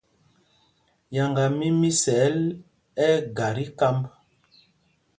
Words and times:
Yáŋgá 1.15 1.43
mí 1.57 1.67
Misɛɛl 1.79 2.39
ɛ́ 3.05 3.09
ɛ́ 3.17 3.25
ga 3.35 3.47
tí 3.55 3.65
kámb. 3.79 4.01